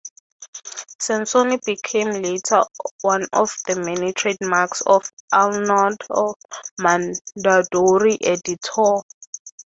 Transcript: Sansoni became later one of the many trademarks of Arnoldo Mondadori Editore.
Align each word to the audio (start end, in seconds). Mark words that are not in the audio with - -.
Sansoni 0.99 1.63
became 1.63 2.09
later 2.09 2.63
one 3.01 3.27
of 3.33 3.53
the 3.67 3.75
many 3.75 4.11
trademarks 4.13 4.81
of 4.83 5.03
Arnoldo 5.31 6.33
Mondadori 6.79 8.17
Editore. 8.19 9.03